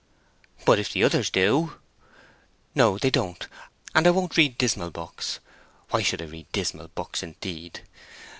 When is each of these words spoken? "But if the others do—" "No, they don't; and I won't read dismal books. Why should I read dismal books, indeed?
"But 0.65 0.79
if 0.79 0.91
the 0.91 1.03
others 1.03 1.29
do—" 1.29 1.73
"No, 2.73 2.97
they 2.97 3.11
don't; 3.11 3.45
and 3.93 4.07
I 4.07 4.09
won't 4.09 4.35
read 4.35 4.57
dismal 4.57 4.89
books. 4.89 5.39
Why 5.91 6.01
should 6.01 6.23
I 6.23 6.25
read 6.25 6.51
dismal 6.51 6.87
books, 6.87 7.21
indeed? 7.21 7.81